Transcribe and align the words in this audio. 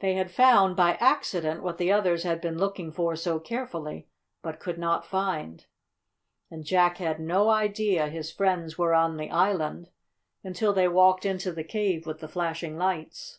They 0.00 0.14
had 0.14 0.32
found, 0.32 0.74
by 0.74 0.94
accident, 0.96 1.62
what 1.62 1.78
the 1.78 1.92
others 1.92 2.24
had 2.24 2.40
been 2.40 2.58
looking 2.58 2.90
for 2.90 3.14
so 3.14 3.38
carefully 3.38 4.08
but 4.42 4.58
could 4.58 4.76
not 4.76 5.06
find. 5.06 5.66
And 6.50 6.64
Jack 6.64 6.96
had 6.98 7.20
no 7.20 7.50
idea 7.50 8.08
his 8.08 8.32
friends 8.32 8.76
were 8.76 8.92
on 8.92 9.18
the 9.18 9.30
island 9.30 9.90
until 10.42 10.72
they 10.72 10.88
walked 10.88 11.24
into 11.24 11.52
the 11.52 11.62
cave 11.62 12.06
with 12.06 12.18
the 12.18 12.26
flashing 12.26 12.76
lights. 12.76 13.38